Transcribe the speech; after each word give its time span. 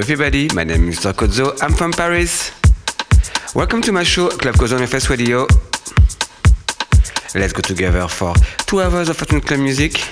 Everybody, 0.00 0.48
my 0.54 0.64
name 0.64 0.88
is 0.88 1.00
Mr. 1.00 1.12
Kozo, 1.12 1.62
I'm 1.62 1.74
from 1.74 1.92
Paris. 1.92 2.52
Welcome 3.54 3.82
to 3.82 3.92
my 3.92 4.02
show, 4.02 4.30
Club 4.30 4.54
Kozo 4.54 4.76
on 4.76 4.82
FS 4.82 5.10
Radio. 5.10 5.46
Let's 7.34 7.52
go 7.52 7.60
together 7.60 8.08
for 8.08 8.32
two 8.64 8.80
hours 8.80 9.10
of 9.10 9.18
Fortune 9.18 9.42
Club 9.42 9.60
music. 9.60 10.02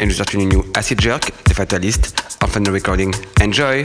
And 0.00 0.08
we 0.10 0.14
start 0.14 0.34
a 0.34 0.38
new 0.38 0.64
Acid 0.74 0.98
Jerk, 0.98 1.26
The 1.44 1.54
Fatalist, 1.54 2.42
on 2.42 2.64
the 2.64 2.72
recording. 2.72 3.14
Enjoy! 3.40 3.84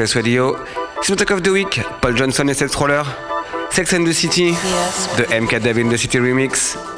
Face 0.00 0.16
Radio. 0.16 0.54
Of 0.54 1.42
the 1.42 1.50
Week, 1.52 1.78
Paul 2.00 2.14
Johnson 2.14 2.48
et 2.48 2.54
Seth 2.54 2.74
Roller. 2.80 3.04
Sex 3.70 3.92
and 3.92 4.06
the 4.06 4.14
City, 4.14 4.52
the 5.18 5.26
MK 5.28 5.60
David 5.62 5.90
the 5.90 5.98
City 5.98 6.18
remix. 6.18 6.89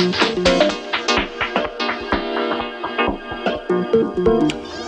Thank 0.00 0.38
you. 4.18 4.79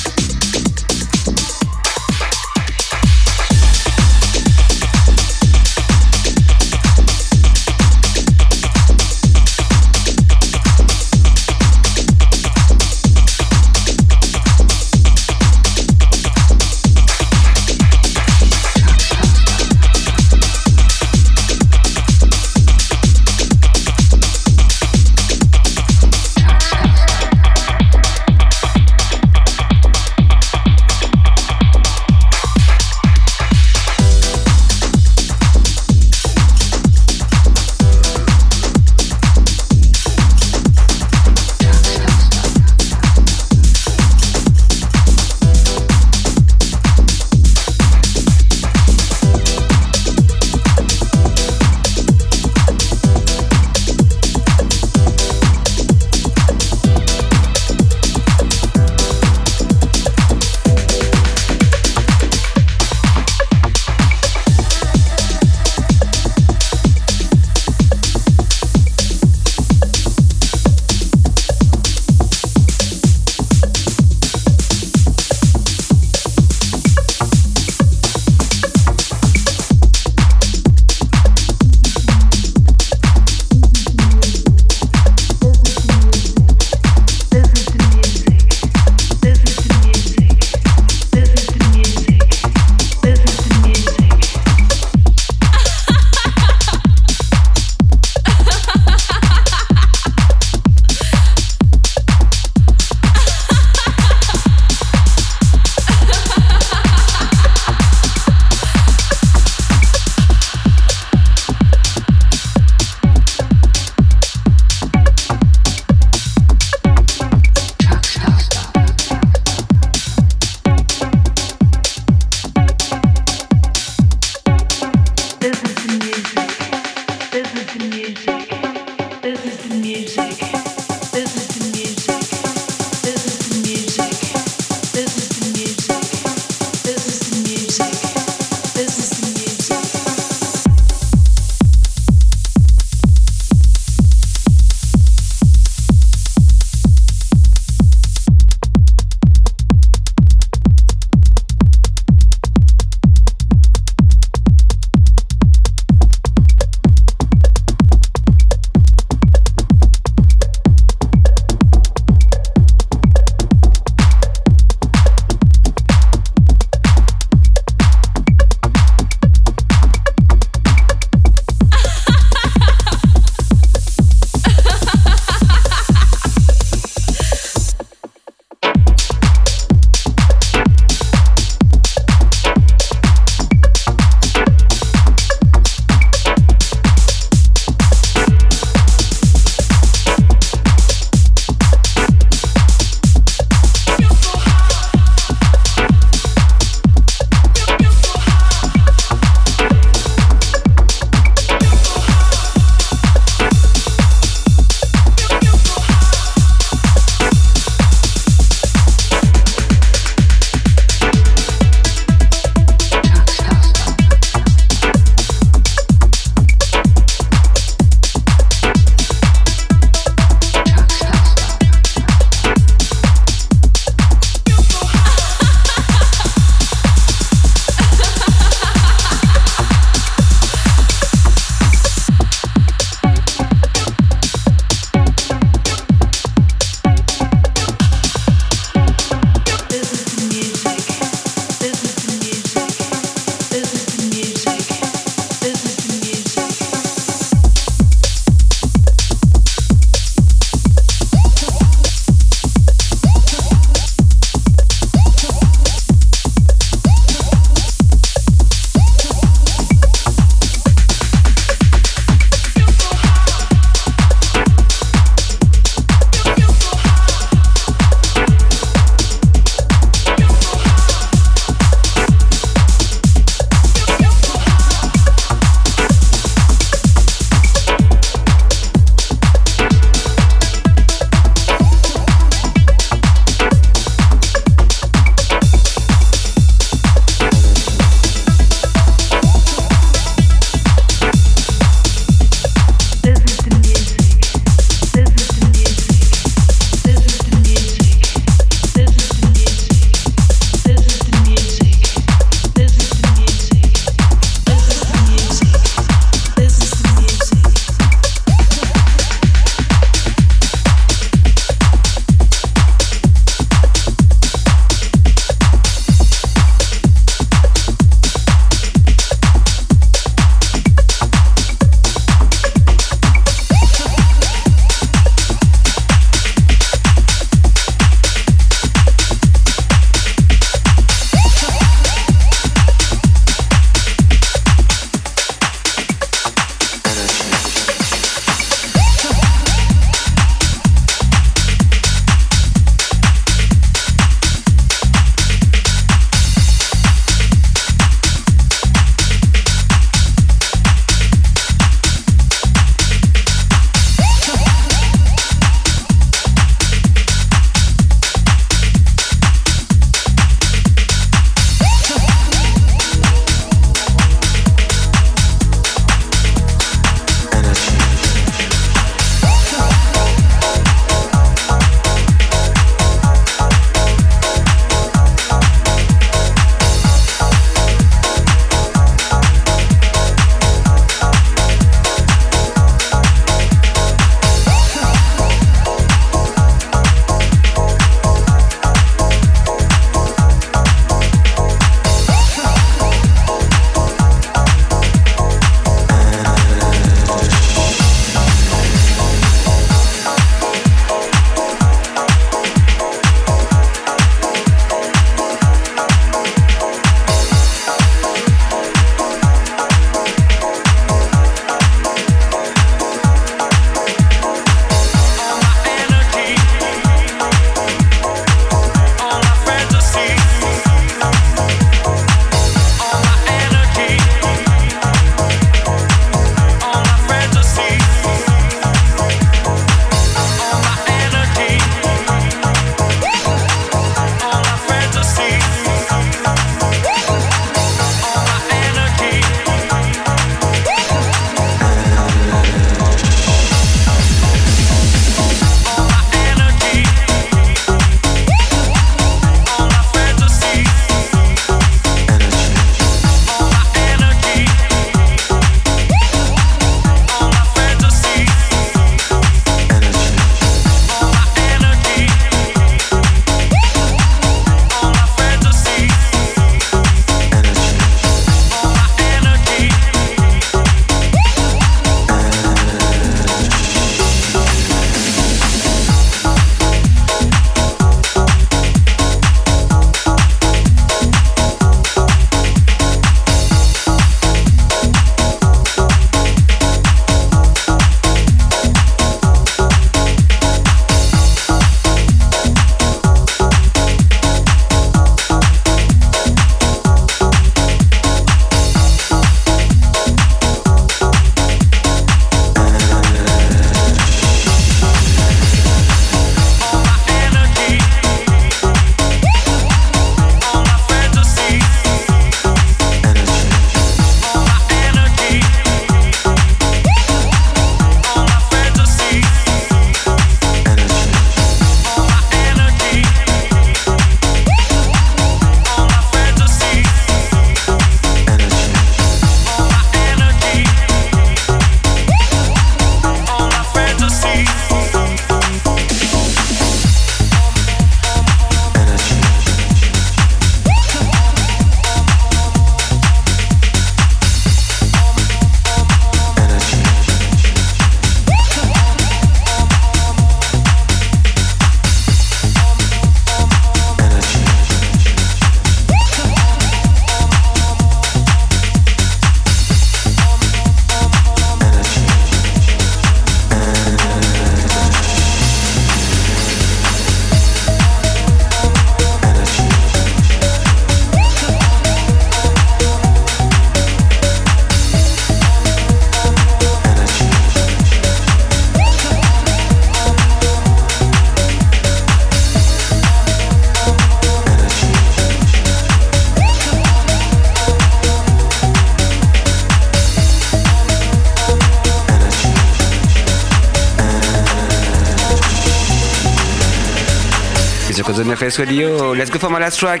Kozo 598.08 598.24
the 598.24 598.36
Face 598.36 598.58
Radio. 598.58 599.12
Let's 599.12 599.28
go 599.28 599.38
for 599.38 599.50
my 599.50 599.58
last 599.58 599.78
track. 599.78 600.00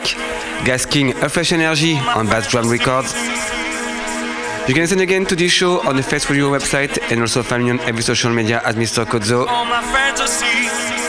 Gas 0.64 0.86
King, 0.86 1.10
A 1.22 1.28
Fresh 1.28 1.52
Energy 1.52 1.98
on 1.98 2.26
Bass 2.26 2.48
Drum 2.48 2.70
Records. 2.70 3.12
You 4.66 4.72
can 4.72 4.80
listen 4.80 5.00
again 5.00 5.26
to 5.26 5.36
this 5.36 5.52
show 5.52 5.86
on 5.86 5.96
the 5.96 6.02
Face 6.02 6.30
Radio 6.30 6.50
website 6.50 6.98
and 7.12 7.20
also 7.20 7.42
find 7.42 7.64
me 7.64 7.70
on 7.70 7.80
every 7.80 8.00
social 8.00 8.32
media 8.32 8.62
as 8.64 8.76
Mr. 8.76 9.04
Kozo. 9.04 9.44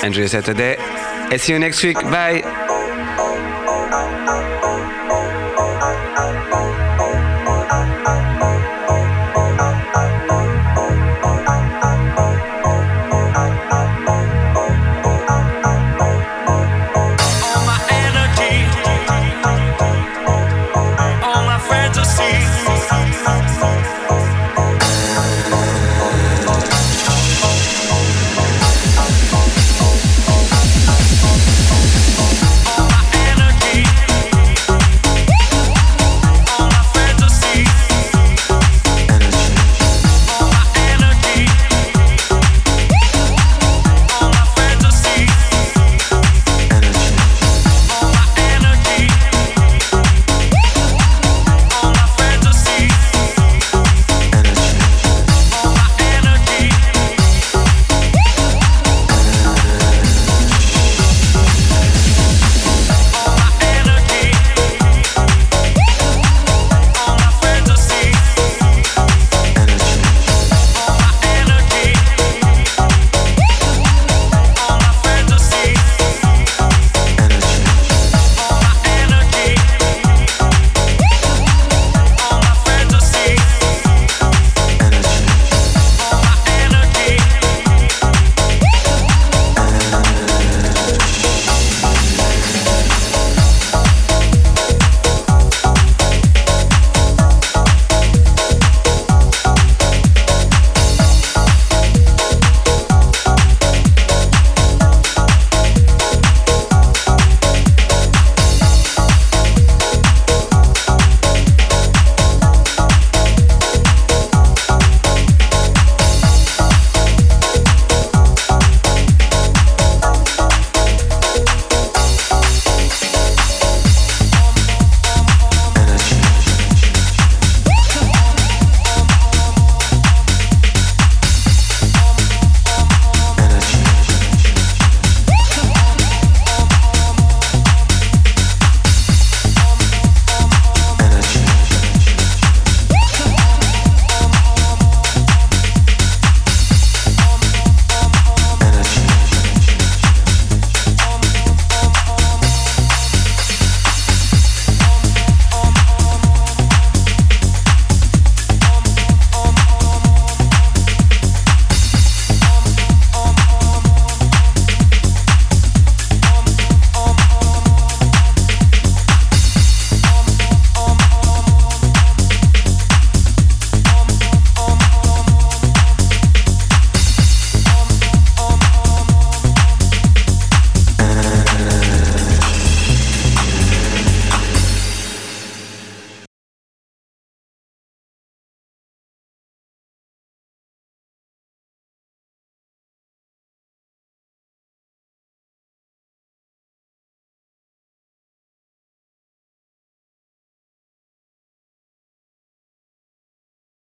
Enjoy 0.03 0.19
your 0.19 0.27
Saturday 0.27 0.75
and 0.77 1.39
see 1.39 1.53
you 1.53 1.59
next 1.59 1.81
week. 1.83 2.01
Bye. 2.01 2.68